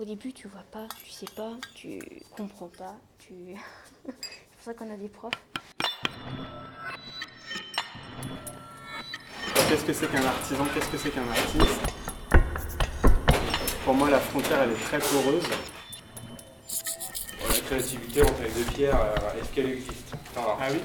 [0.00, 2.00] Au début, tu vois pas, tu sais pas, tu
[2.34, 3.34] comprends pas, tu...
[4.06, 5.34] c'est pour ça qu'on a des profs.
[9.68, 10.64] Qu'est-ce que c'est qu'un artisan?
[10.72, 11.80] Qu'est-ce que c'est qu'un artiste?
[13.84, 15.44] Pour moi, la frontière, elle est très poreuse.
[17.46, 20.14] La créativité en taille de pierre, euh, est-ce qu'elle existe?
[20.34, 20.78] Enfin, Ah oui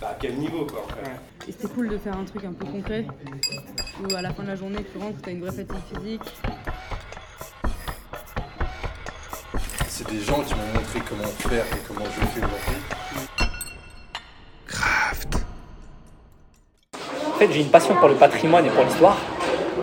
[0.00, 1.02] bah, À quel niveau, quoi, en fait?
[1.02, 1.48] Ouais.
[1.48, 3.06] Et c'était cool de faire un truc un peu concret,
[4.02, 6.32] où à la fin de la journée, tu rentres, tu as une vraie fatigue physique.
[9.96, 12.82] C'est des gens qui m'ont montré comment faire et comment je le fais aujourd'hui.
[17.28, 19.16] En fait, j'ai une passion pour le patrimoine et pour l'histoire,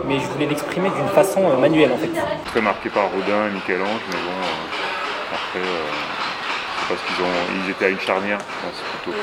[0.06, 2.10] mais je voulais l'exprimer d'une façon euh, manuelle en fait.
[2.44, 5.88] très marqué par Rodin et Michel-Ange, mais bon, euh, après, euh,
[6.82, 9.18] c'est parce qu'ils ont, ils étaient à une charnière, je pense, plutôt.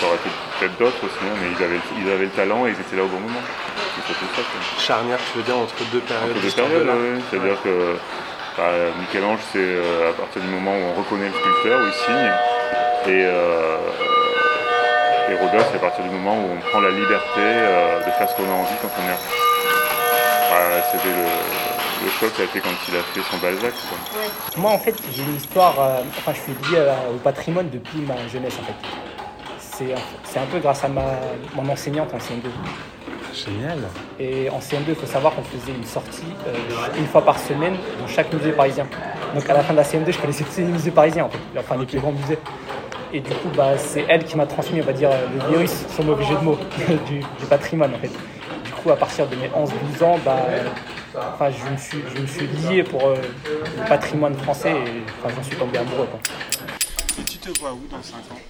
[0.00, 0.30] Ça aurait été
[0.60, 3.04] peut-être d'autres aussi, hein, mais ils avaient, ils avaient le talent et ils étaient là
[3.04, 3.42] au bon moment.
[4.08, 4.82] Ça.
[4.82, 7.20] Charnière, tu veux dire, entre deux périodes Entre deux de périodes, ouais.
[7.30, 7.96] c'est-à-dire que
[8.60, 11.92] bah, Michel-Ange, c'est euh, à partir du moment où on reconnaît le sculpteur, où il
[11.92, 12.32] signe,
[13.06, 13.78] et, euh,
[15.40, 18.34] Rodin, c'est à partir du moment où on prend la liberté euh, de faire ce
[18.34, 19.32] qu'on a envie quand on est artiste.
[20.50, 23.72] Bah, C'était le, choc, a été quand il a fait son Balzac.
[24.58, 28.28] Moi en fait, j'ai une histoire, euh, enfin je suis lié au patrimoine depuis ma
[28.28, 29.94] jeunesse en fait.
[30.24, 31.04] C'est un peu grâce à ma,
[31.54, 32.50] mon enseignante en CM2.
[33.34, 33.78] Génial.
[34.18, 36.54] Et en CM2, il faut savoir qu'on faisait une sortie euh,
[36.98, 38.86] une fois par semaine dans chaque musée parisien.
[39.34, 41.38] Donc à la fin de la CM2, je connaissais tous les musées parisiens, en fait,
[41.58, 42.38] enfin les plus grands musées.
[43.12, 46.04] Et du coup, bah, c'est elle qui m'a transmis, on va dire, le virus, sans
[46.04, 46.58] mauvais jeu de mots,
[47.06, 48.10] du, du patrimoine en fait.
[48.64, 50.46] Du coup, à partir de mes 11-12 ans, bah,
[51.34, 53.16] enfin, je, me suis, je me suis lié pour euh,
[53.78, 56.06] le patrimoine français et enfin, j'en suis tombé amoureux.
[56.10, 56.20] Quoi.
[57.18, 58.40] Et tu te vois où dans 5 ans?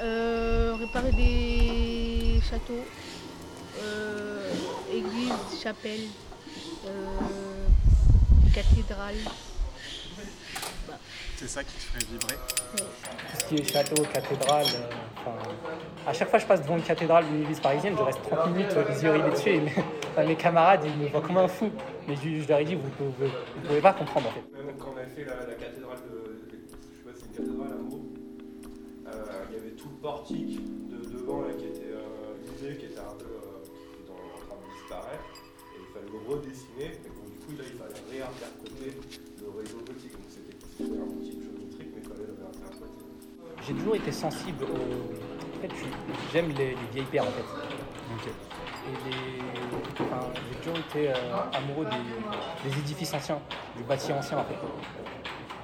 [0.00, 2.84] Euh, réparer des châteaux,
[3.82, 4.52] euh,
[4.92, 6.08] églises, chapelles,
[6.86, 6.88] euh,
[8.54, 9.14] cathédrales.
[11.36, 12.34] C'est ça qui te ferait vibrer
[12.76, 12.84] Tout
[13.38, 15.36] ce qui est château, cathédrale, euh, enfin,
[16.06, 18.20] à chaque fois que je passe devant une cathédrale ou une église parisienne, je reste
[18.22, 19.72] 30 minutes les yeux rivés dessus et mes,
[20.12, 21.70] enfin, mes camarades ils me voient comme un fou.
[22.06, 24.44] Mais je, je leur ai dit, vous ne pouvez, vous pouvez pas comprendre en fait.
[24.64, 26.38] Même quand on avait fait la, la cathédrale de.
[26.48, 28.12] Je sais pas si c'est une cathédrale à Meaux,
[29.06, 32.86] euh, il y avait tout le portique de devant là, qui était euh, usé, qui
[32.86, 33.51] était un peu euh,
[34.92, 35.24] disparaître.
[35.72, 36.90] Et il fallait le redessiner.
[37.00, 38.90] Et donc, du coup, là, il fallait réinterpréter
[39.40, 40.12] le réseau gothique.
[40.12, 43.00] Donc c'était un outil géométrique, mais il fallait le réinterpréter.
[43.66, 44.76] J'ai toujours été sensible au.
[44.76, 45.74] En fait,
[46.32, 47.44] j'aime les, les vieilles pierres en fait.
[48.84, 50.04] Et les...
[50.04, 51.14] enfin, j'ai toujours été euh,
[51.52, 53.38] amoureux des, des édifices anciens,
[53.76, 54.56] du bâti ancien en fait.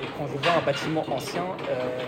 [0.01, 2.01] Et quand je vois un bâtiment ancien, euh,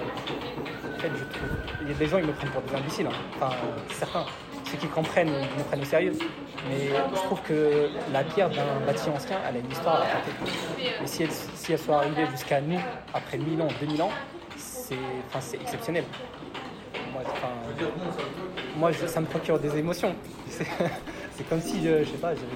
[0.95, 1.51] en fait, je trouve.
[1.83, 3.09] Il y a des gens, ils me prennent pour des imbéciles.
[3.09, 3.13] hein.
[3.35, 3.57] Enfin,
[3.91, 4.25] certains.
[4.71, 6.13] Ceux qui comprennent, ils me prennent au sérieux.
[6.69, 10.53] Mais je trouve que la pierre d'un bâti ancien, elle a une histoire à raconter.
[11.03, 12.79] Et si elle, si elle soit arrivée jusqu'à nous,
[13.15, 14.11] après 1000 ans, 2000 ans,
[14.57, 14.95] c'est
[15.29, 16.05] enfin, c'est exceptionnel.
[17.13, 17.49] Moi, enfin,
[18.77, 20.15] moi je- ça me procure des émotions.
[20.49, 20.67] C'est
[21.37, 22.47] c'est comme si, euh, je sais pas, j'avais.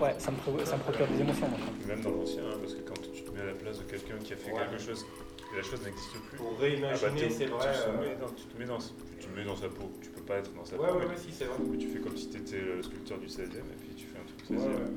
[0.00, 1.46] Ouais, ça me, ça me procure des émotions.
[1.48, 1.58] moi.
[1.86, 4.14] Même dans l'ancien, hein, parce que quand tu te mets à la place de quelqu'un
[4.24, 4.58] qui a fait Ouais.
[4.70, 5.04] quelque chose,
[5.52, 6.36] et la chose n'existe plus.
[6.38, 7.66] Pour ah bah, réimaginer, c'est tu vrai.
[7.68, 9.90] euh, mets dans- tu, te mets dans, tu te mets dans sa peau.
[10.02, 10.98] Tu peux pas être dans sa Ouais, peau.
[10.98, 11.56] ouais, ouais, si, c'est vrai.
[11.70, 14.18] mais tu fais comme si tu étais le sculpteur du 16e et puis tu fais
[14.18, 14.68] un truc 16e.
[14.68, 14.90] Ouais, ouais.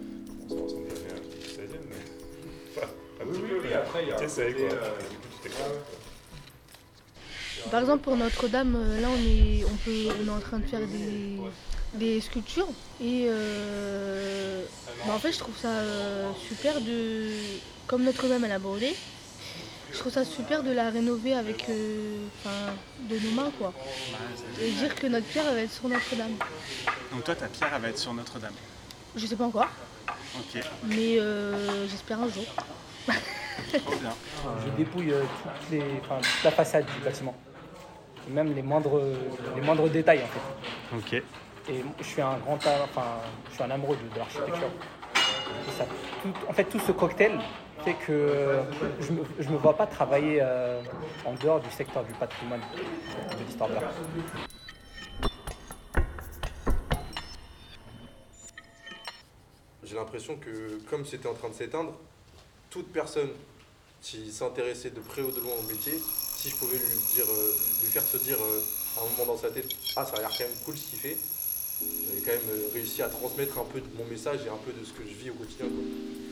[0.47, 1.95] Bon, ça ressemble jamais à un truc du 16e, mais.
[2.77, 2.87] Enfin,
[3.21, 4.77] un Oui, petit oui, peu, oui, mais après, il y a un T'essayes côté, quoi.
[4.77, 5.67] euh, Du coup, tu t'éclates.
[5.71, 7.69] ouais.
[7.71, 10.65] Par exemple, pour Notre-Dame, euh, là, on est, on, peut, on est en train de
[10.67, 11.39] faire des,
[11.97, 12.67] des sculptures.
[13.01, 14.63] Et euh,
[15.07, 15.69] bah, en fait, je trouve ça
[16.47, 17.29] super de.
[17.87, 18.93] Comme Notre-Dame, elle a brûlé,
[19.95, 21.65] je trouve ça super de la rénover avec.
[21.69, 22.73] euh, enfin,
[23.09, 23.73] de nos mains, quoi.
[24.61, 26.35] Et dire que notre pierre, elle va être sur Notre-Dame.
[27.11, 28.53] Donc toi, ta pierre, elle va être sur Notre-Dame.
[29.15, 29.67] Je sais pas encore,
[30.37, 32.43] Ok, mais euh, j'espère un jour.
[33.07, 34.13] trop bien.
[34.65, 37.33] Je dépouille euh, toutes les, enfin, toute la façade du bâtiment.
[38.27, 38.99] Et même les moindres,
[39.55, 40.97] les moindres détails en fait.
[41.17, 41.23] Ok.
[41.69, 43.19] Et je suis un grand enfin,
[43.49, 44.67] je suis un amoureux de, de l'architecture.
[45.15, 45.85] Et ça-
[46.47, 47.39] en fait, tout ce cocktail
[47.83, 48.61] fait que
[49.01, 50.81] je me, je me vois pas travailler euh,
[51.25, 53.69] en dehors du secteur du patrimoine, de l'histoire.
[59.83, 61.93] J'ai l'impression que comme c'était en train de s'éteindre,
[62.69, 63.29] toute personne
[64.01, 66.85] qui s'intéressait de près ou de loin au métier, si je pouvais lui,
[67.19, 67.51] euh,
[67.91, 68.61] faire se dire euh,
[68.97, 70.99] à un moment dans sa tête, ah ça a l'air quand même cool ce qu'il
[70.99, 71.17] fait,
[71.81, 74.71] j'avais quand même euh, réussi à transmettre un peu de mon message et un peu
[74.71, 75.67] de ce que je vis au quotidien.
[75.67, 75.83] quoi.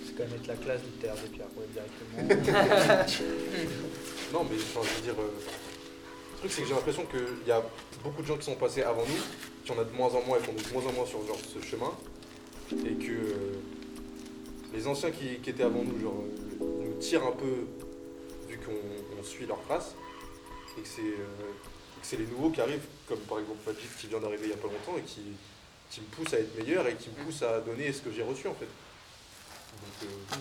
[0.05, 3.03] C'est quand même être la classe du terre de pierre, ouais, directement.
[4.33, 7.51] Non, mais enfin, je veux dire, euh, le truc c'est que j'ai l'impression qu'il y
[7.51, 7.63] a
[8.03, 9.21] beaucoup de gens qui sont passés avant nous,
[9.63, 11.25] qui en a de moins en moins et qui ont de moins en moins sur
[11.27, 11.91] genre, ce chemin,
[12.71, 13.53] et que euh,
[14.73, 16.23] les anciens qui, qui étaient avant nous, genre,
[16.59, 17.67] nous tirent un peu,
[18.49, 19.93] vu qu'on on suit leur trace,
[20.77, 21.53] et que c'est euh,
[22.03, 24.57] c'est les nouveaux qui arrivent, comme par exemple Magic qui vient d'arriver il n'y a
[24.57, 25.21] pas longtemps, et qui,
[26.01, 28.47] me poussent à être meilleur, et qui me poussent à donner ce que j'ai reçu
[28.47, 28.67] en fait.
[30.03, 30.35] Euh,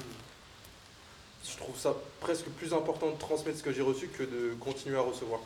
[1.45, 4.97] je trouve ça presque plus important de transmettre ce que j'ai reçu que de continuer
[4.97, 5.41] à recevoir,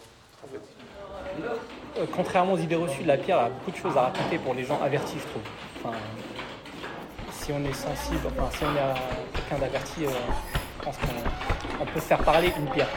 [0.45, 0.61] en fait.
[1.99, 4.65] Euh, contrairement aux idées reçues, la pierre a beaucoup de choses à raconter pour les
[4.65, 5.95] gens avertis, je trouve.
[7.33, 10.11] Si on est sensible, si on est quelqu'un d'averti, euh,
[10.79, 12.89] je pense qu'on on peut faire parler une pierre.